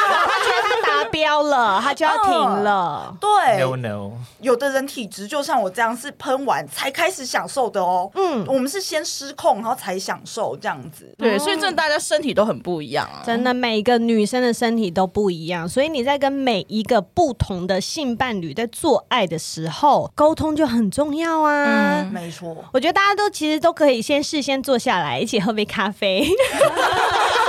[0.25, 3.15] 他觉得他达标了，他就要停了。
[3.21, 8.09] 对，no no，有的人体质就像我这样，是喷完才开始享受的哦。
[8.15, 11.13] 嗯，我们是先失控，然后才享受这样子。
[11.17, 13.21] 对，所以真的大家身体都很不一样啊。
[13.23, 22.01] 真的，每个女生的身体都不一样，所以你在跟每一个不同的性伴侣在做爱的时候，沟通就很重要啊。
[22.01, 22.55] 嗯，没错。
[22.73, 26.27] 我觉得大家都其实都可以先事先坐下来，一起喝杯咖啡。
[26.87, 26.97] 然
[27.35, 27.46] 后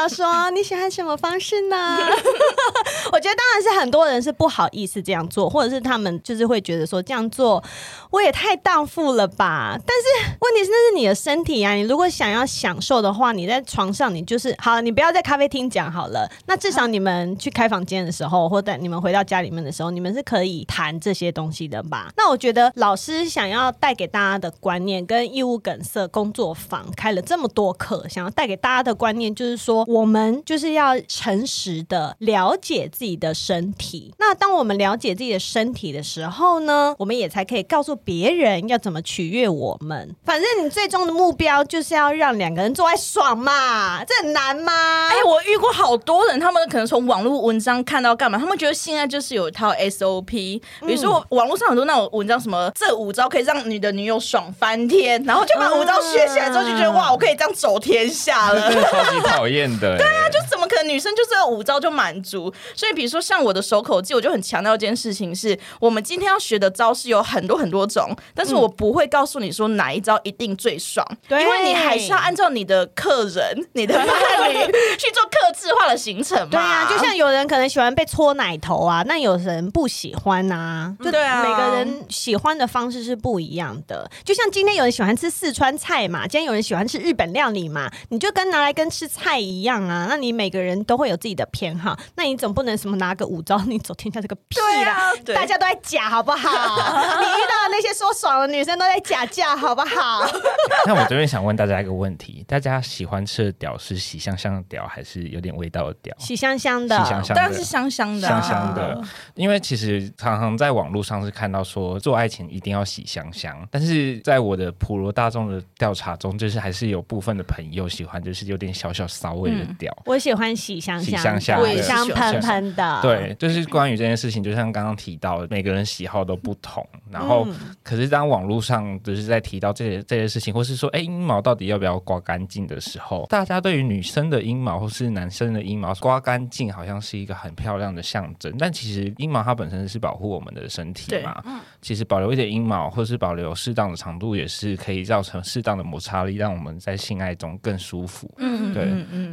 [0.00, 1.76] 聊聊说你喜欢什么方式呢？
[3.12, 7.62] 我觉得当然是很多人是不好意思这样做，或者是他们就是会觉得说这样做
[8.10, 9.76] 我也太荡妇了吧。
[9.86, 16.30] 但是问题是那是你的身体啊，你如果想要享受的话，你在床上你就是好，你不要在咖啡厅讲好了。
[16.46, 22.10] 那至少你们去开房间的时候，或者你们回到家里面的时候，你们是可以谈这些东西的吧？
[22.16, 29.34] 那我觉得老师想要带给大家的观念，跟义务梗塞工作坊开了这么多课，想要带给大家的观念。
[29.34, 34.14] 就是说，我们就是要诚实的了解自己的身体。
[34.18, 40.14] 那当我们了解自己的身体的时候呢，我们也才可以告诉别人要怎么取悦我们。
[40.24, 45.08] 反正你最终的目标就是要让两个人做爱爽嘛，这很难吗？
[45.08, 48.38] 哎，我遇过好多人，他们可能从网络文章看到干嘛？
[48.38, 58.70] 他们觉得性爱就是有一套 SOP，比如说网络上很多那种文章，什么这五招可以让你的女友爽翻天，然后就把五招学起来之后，就觉得哇，我可以这样走天下了。
[58.70, 62.52] 超级讨厌的，对啊，就怎么可能女生就这五招就满足？
[62.74, 74.54] 所以比如说像我的手口技，我就很强调一件事情是：我们今天要学的招式有很多很多种，但是我不会告诉你说哪一招一定最爽，对，因为你还是要按照你的客人、你的伴侣
[74.98, 76.48] 去做客制化的行程嘛。
[76.50, 84.10] 对啊，就像有人可能喜欢被搓奶头啊，那有人不喜欢啊，就对啊，每个人喜欢的方式是不一样的。
[84.24, 89.69] 就像今天有人喜欢吃四川菜嘛，今天有人喜欢吃日本料理嘛，你就跟拿来跟吃菜一样。
[89.70, 95.10] 一样啊，那你每个人都会有自己的偏好，那你总不能什么拿个五招你走天下这个屁啦！
[95.10, 96.48] 啊、大家都在假，好不好？
[97.20, 100.26] 你遇到的那些说爽的女生都在假假，好不好？
[100.86, 106.12] 那我这边想问大家一个问题：大家喜欢吃的屌是喜香香的屌，还是有点味道的屌？
[106.18, 109.00] 喜香香的，喜香香的，当然是香香的，啊，香香的。
[109.36, 119.59] 因为其实常常在网络上是看到说做爱情一定要喜香香，但是在我的普罗大众的调查中，就是还是有部分的朋友喜欢，就是有点小小骚味。
[119.68, 122.98] 嗯、我喜欢喜香香，香香的香喷喷的。
[123.02, 126.86] 对，就是关于这件事情，就像刚刚提到的，每个人喜好都不同。
[127.10, 138.54] 然后，嗯、可是当网络上就是在提到这些这些事情，或是说，哎，阴毛到底要不要刮干净的时候，大家对于女生的阴毛或是男生的阴毛刮干净，好像是一个很漂亮的象征。
[138.58, 141.42] 但其实阴毛它本身是保护我们的身体嘛。
[141.46, 148.30] 嗯、其实保留一点阴毛，或是保留适当的长度，也是可以造成适当的摩擦力，让我们在性爱中更舒服。
[148.38, 148.84] 嗯对。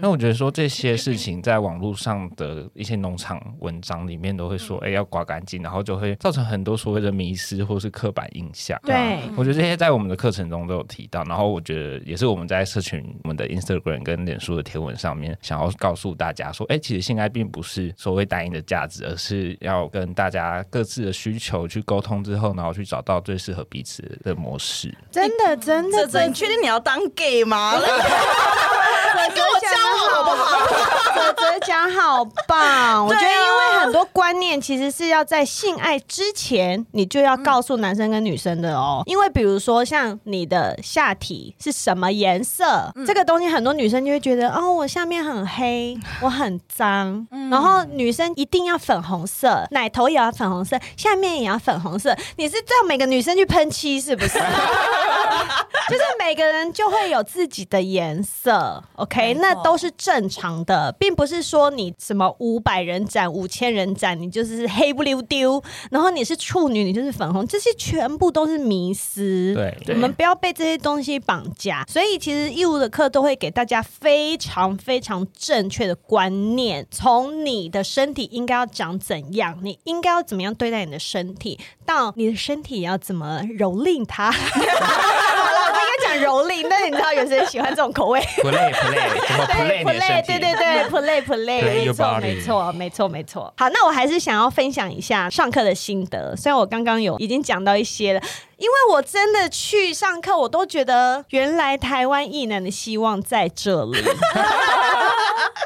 [0.07, 7.57] 那我觉得说这些事情在网络上的一些农场文章里面都会说，哎，要刮干净，然后就会造成很多所谓的迷失。
[7.67, 11.21] 或是刻板印象，对，我觉得这些在我们的课程中都有提到。
[11.23, 24.95] 然后我觉得也是我们在社群、我们的 Instagram 跟脸书的贴文上面，想要告诉大家说，哎，其实性爱并不是所谓单一的价值，而是要跟大家各自的需求去沟通之后，然后去找到最适合彼此的模式。
[25.11, 27.73] 真的，真的，真的，你确定你要当 gay 吗？
[29.35, 30.67] 跟我讲好不好？
[31.15, 39.01] 泽泽讲好棒， 我觉得因为很多观念其实是要在性爱之前，你就要告诉男生跟女生的哦。
[39.05, 47.27] 因为比如说像你的下体是什么颜色，这个东西很多女生就会觉得哦，我下面很黑， 我很脏。
[47.51, 52.15] 然后女生一定要粉红色，奶头也要粉红色，下面也要粉红色。
[52.35, 54.37] 你是叫每个女生去喷漆是不是？
[55.89, 58.83] 就是每个人就会有自己的颜色。
[58.95, 69.53] OK，那都是正常的，并不是说你什么五百人斩、五千人斩，你就是黑不溜丢，然后你是处女，你就是粉红，这些全部都是迷思。
[69.55, 71.85] 对，我们不要被这些东西绑架。
[71.87, 84.33] 所以其实义务的课都会给大家非常非常正确的观念，从你的身体应该要长怎样，你应该要怎么样对待你的身体，到你的身体要怎么蹂躏它。
[86.07, 88.19] 讲蹂躏，但是你知道有些人喜欢这种口味。
[88.41, 89.83] play play，什么 play？
[89.83, 93.53] 对 play，对对对，play play，没错没错没错没错。
[93.57, 96.35] 好，那我还是想要分享一下上课的心得。
[96.35, 98.21] 虽然我刚刚有已经讲到一些了，
[98.57, 104.01] 因为我真的去上课，我都觉得原来台湾异男的希望在这里。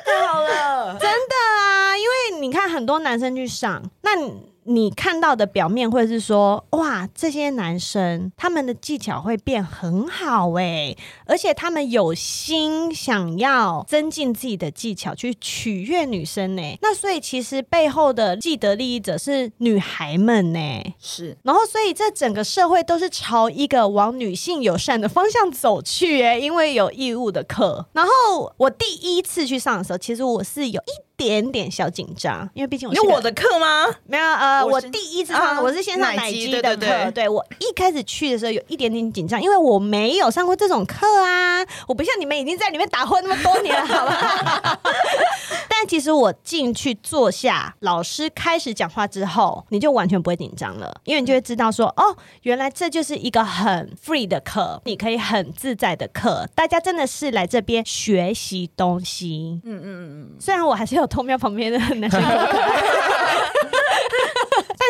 [0.05, 1.95] 太好了，真的啊！
[1.97, 4.15] 因为你看很多男生去上，那
[4.63, 4.91] 你。
[5.01, 10.95] 看到的表面会是说，哇，这些男生他们的技巧会变很好哎，
[11.25, 16.61] 而且他们有心想要增进自己的技巧去取悦女生呢。
[16.81, 20.59] 那所以其实背后的既得利益者是女孩们呢，
[20.99, 21.35] 是。
[21.41, 27.87] 然后所以这整个社会都是朝一个往女性友善的方向走去哎，因为有义务的课。
[27.93, 28.11] 然后
[28.57, 31.10] 我第一次去上的时候，其实我是有一。
[31.21, 33.85] 点点小紧张，因为毕竟我有我的课吗？
[34.07, 37.11] 没有，呃，我，我第一次上，啊、我是先上奶机的课。
[37.11, 44.79] 对，我一开始去的时候有一点点紧张，因为我没有上过这种课啊，我不像你们已经在里面打混那么多年了，好吧？
[45.69, 59.61] 但其实我进去坐下，老师开始讲话之后，你就完全不会紧张了，因为你就会知道说，哦，原来这就是一个很 free 的课，你可以很自在的课，大家真的是来这边学习东西。
[59.63, 61.07] 嗯嗯嗯嗯，虽然我还是有。
[61.11, 62.21] 偷瞄旁边的男生。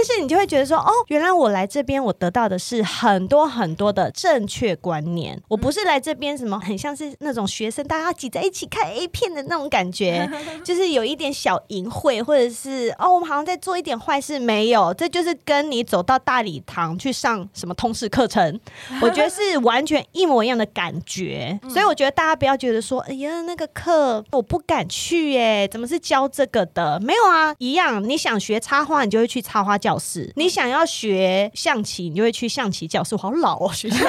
[0.01, 5.39] 但是你就会觉得说，哦，原来我来这边，我得到的是很多很多的正确观念。
[5.47, 10.27] 我不是来这边什么，很像是那种学生，大家挤在一起看 A 片的那种感觉，
[10.65, 14.39] 就是有一点小淫秽，或者是哦，我们好像在做一点坏事。
[14.39, 18.59] 没有，这就是跟你走到大礼堂去上什么通识课程，
[19.03, 21.59] 我觉得是完全一模一样的感觉。
[21.69, 26.99] 所以我觉得大家不要觉得说，哎呀，那个课我不敢去，耶，怎么是教这个的？
[27.01, 28.03] 没有啊，一样。
[28.03, 29.90] 你想学插花，你就会去插花教。
[29.91, 33.13] 教室，你想要学象棋，你就会去象棋教室。
[33.15, 33.97] 我好老哦，学校。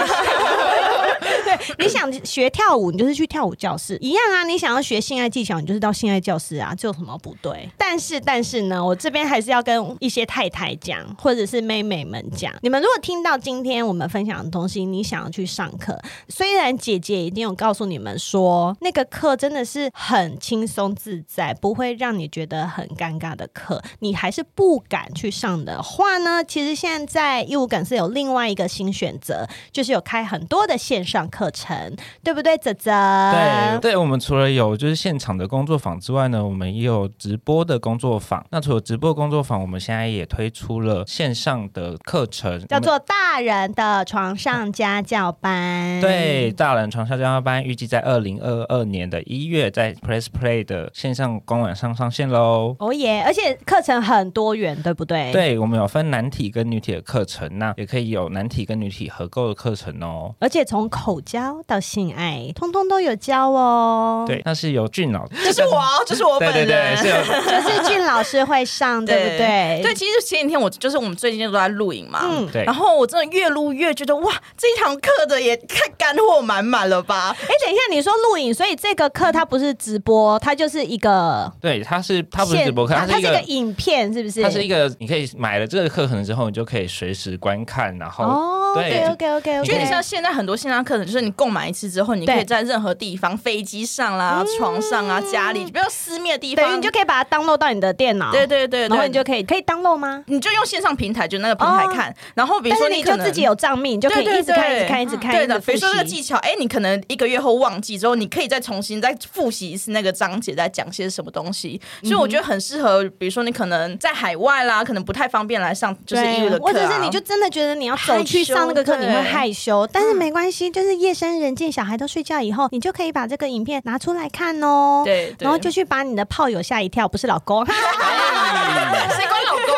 [1.79, 4.45] 你想学跳舞，你就是去跳舞教室一样啊。
[4.45, 7.69] 你想要学性爱技巧，你就是到性爱教室啊，这有什么不对？
[7.77, 32.57] 但是，但是呢，我这边还是要跟一些太太讲，或者是妹妹们讲，你们如果听到今天我们分享的东西，你想要去上课，虽然姐姐已经有告诉你们说，那个课真的是很轻松自在，不会让你觉得很尴尬的课，你还是不敢去上的话呢，其实现在义务感是有另外一个新选择，就是有开很多的线上课程，对不对？
[32.59, 38.45] 泽泽，对对，我们除了有就是现场的工作坊之外呢，我们也有直播的工作坊。
[38.51, 46.01] 那除了直播工作坊，我们现在也推出了线上的课程，叫做大人的床上家教班。
[46.01, 52.77] 对，大人床上家教班预计在二零二二年的一月在 Press Play 的线上官网上上线喽。
[52.79, 53.23] 哦耶！
[53.27, 55.33] 而且课程很多元，对不对？
[55.33, 60.35] 对，我们有分男体跟女体的课程，那也可以有男体跟女体合购的课程哦。
[60.39, 64.27] 而且从口交到性爱，通通都有教哦。
[64.27, 69.81] 对，那是由俊老 师，这是我，就是我本人，对对对，是有就是俊老师会上， 对不对？
[69.83, 72.65] 对，其实前几天我就是我们最近都在录影嘛，嗯，对。
[72.65, 77.35] 然后我真的越录越觉得哇，这一堂课的也太干货满满了吧？
[77.41, 84.43] 哎，等一下，你说录影，所以这个课它不是直播，它就是一个，对，它是它不是直播课，它是一个影片，是不是？
[84.43, 98.31] 它是一个，你可以买了这个课程之后，你就可以随时观看，然后哦，对，OK OK OK，就你像现在很多线上课程，就是你购买一次之后，你可以在任何地方，飞机上啦、床上啊、家里，比较私密的地方，对，你就可以把它 download 到你的电脑。
[98.33, 100.25] 对对对，然后你就可以可以 download 吗？
[100.27, 102.15] 你就用线上平台，就那个平台看。
[102.35, 105.33] 然后比如说你就自己有账密，你就可以一直看、一直看、一直看。
[105.33, 111.81] 对的，比如说这个技巧，哎，你可能一个月后忘记之后，你可以再重新再复习一次那个章节，再讲些什么东西。
[112.03, 125.03] 所以我觉得很适合，比如说你可能在海外啦，可能不太方便来上就是义务的课，或者是你就真的觉得你要走去上那个课，你会害羞，但是没关系，就是夜深人静，小孩都睡觉以后，你就可以把这个影片拿出来看哦。
[125.05, 129.73] 对，然后就去把你的炮友吓一跳，不是老公， 谁管老公？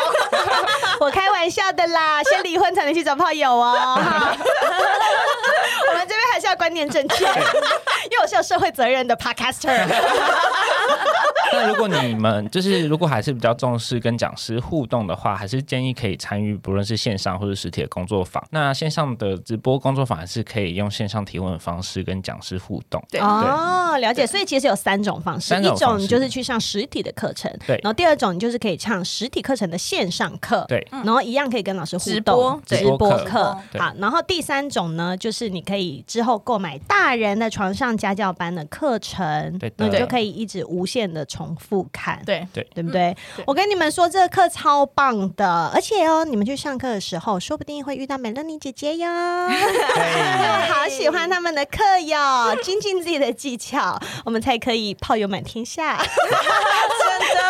[1.06, 3.98] 我开玩笑的啦，先离婚才能去找炮友哦。
[5.88, 9.86] 我们这边还是要观念正确，因为我是有社会责任的 podcaster。
[11.54, 18.42] 那如果你们就是如果还是比较重视跟讲师互动的话，还是建议可以参与，不论是线上或者实体的工作坊。
[18.50, 23.02] 那线上的直播工作坊还是可以用线上提问的方式跟讲师互动。
[23.10, 24.26] 对哦，了解。
[24.26, 27.78] 所以其实有三种方式，一种你就是去上实体的课程，对。
[27.82, 30.86] 然后第二种你就是可以上实体课程的线上课，对。
[30.90, 33.56] 然后一样可以跟老师互动，直播课。
[33.78, 43.16] 好，然后第三种呢，就是你可以之后购买大人的床上家教班的课程，对，你就可以一直无限的重复看，对对，对不对？
[43.46, 49.08] 我跟你们说，这个课超棒的，而且哦，你们去上课的时候，说不定会遇到美乐妮姐姐哟。
[49.08, 55.96] 我好喜欢他们的课哟，精进自己的技巧，我们才可以炮友满天下。
[56.04, 57.44] 真的。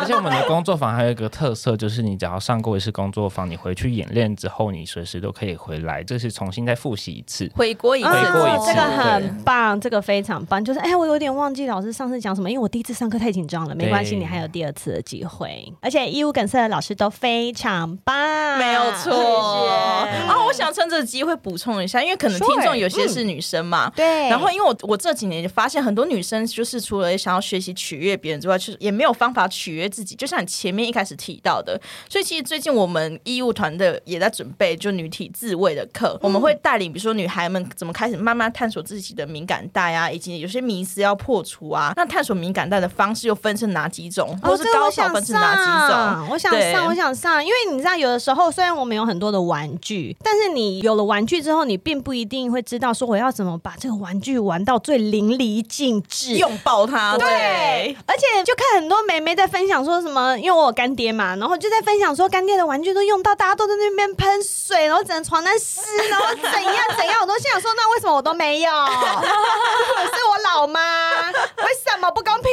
[0.00, 10.62] 而且我们的工作坊还有一个特色，就是你只要上过一次工作坊，你回去演练之后，你随时都可以回来，就是重新再复习一次，回锅一次，回锅一次，这个很棒，这个非常棒。
[10.62, 15.72] 就是哎，我有点忘记老师上次讲什么，因为我第一次上课太太紧张了，没关系，你还有第二次的机会。
[15.80, 19.12] 而且义务梗塞的老师都非常棒，没有错。
[19.12, 24.28] 谢谢啊，我想趁这个机会补充一下，因为可能听众有些是女生嘛，对。
[24.28, 30.14] 然后因为我我这几年就发现很多女生就是除了想要学习取悦别人之外，就是也没有方法取悦自己。
[30.14, 41.94] 就像你前面一开始提到的，所以其实最近我们义务团队也在准备就女体自慰的课，我们会带领比如说女孩们怎么开始慢慢探索自己的敏感带啊，以及有些迷思要破除啊。
[41.96, 46.28] 那探索敏感带的方式又分成哪几种，或是高潮分成哪几种？
[46.30, 57.16] 我想上，我想上，因为你知道，有的时候虽然我们有很多的玩具，但是你有了玩具之后，你并不一定会知道说我要怎么把这个玩具玩到最淋漓尽致，拥抱它。
[57.18, 68.70] 对，对，而且就看很多妹妹在分享说什么，因为我有干爹嘛，然后就在分享说干爹的玩具都用到，大家都在那边喷水，然后整床单湿，然后怎样怎样，我都心想说，那为什么我都没有？
[70.14, 71.30] 是我老妈？
[71.30, 72.52] 为什么不公平？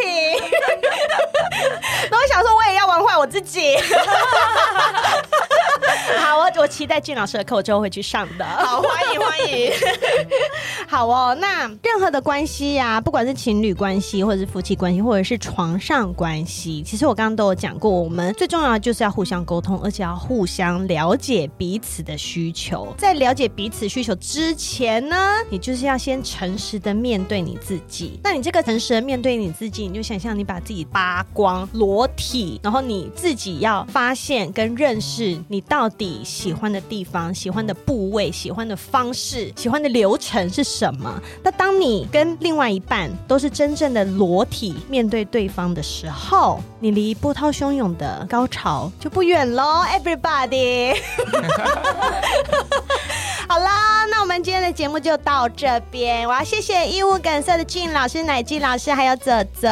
[2.10, 3.76] 然后我想说，我也要玩坏我自己。
[6.20, 8.45] 好，我我期待俊老师的课，我之后会去上的。
[8.45, 9.72] 好，欢迎欢迎。
[10.88, 22.93] 好哦，那任何的关系呀、啊，不管是情侣关系，或者是夫妻关系，或者是床上关系，其实我刚刚都有讲过，我们最重要的就是要互相沟通，而且要互相了解彼此的需求。
[22.97, 28.20] 在了解彼此需求之前呢，你就是要先诚实的面对你自己。
[28.24, 41.22] 那你这个诚实的面对你自己，你就想象你你把自己扒光裸体，然后你自己要发现跟认识你到底喜欢的地方、喜欢的部位、喜欢的方式、喜欢的流程是什么？
[41.44, 50.96] 那当你跟另外一半都是真正的裸体面对对方的时候，你离波涛汹涌的高潮就不远喽，Everybody。
[53.52, 56.26] 好啦，那我们今天的节目就到这边。
[56.26, 59.68] 我要谢谢义务梗塞的俊老师、乃基老师还有泽泽，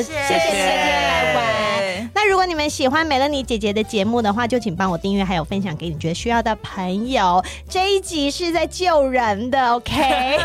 [0.00, 2.10] 谢谢今天来玩。
[2.14, 7.44] 那如果你们喜欢美乐妮姐姐的节目的话，就请帮我订阅，还有分享给你觉得需要的朋友。
[7.68, 10.38] 这一集是在救人的，OK？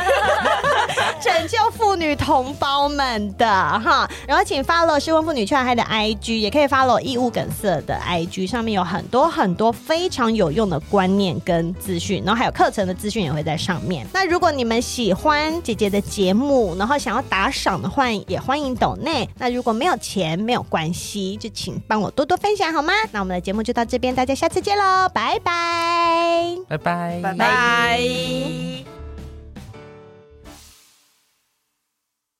[1.21, 4.09] 拯救妇女同胞们的哈。
[4.27, 14.07] 然后请 follow 失婚妇女圈嗨的 IG，也可以 follow 义务梗塞的 IG，上面有很多很多非常有用的观念跟资讯，然后还有课程的资讯也会在上面。
[14.13, 19.27] 那如果你们喜欢姐姐的节目，然后想要打赏的话，也欢迎抖内。
[19.37, 22.93] 那如果没有钱没有关系，就请帮我多多分享好吗？
[23.11, 29.00] 那我们的节目就到这边，大家下次见喽，拜拜，拜拜，拜拜。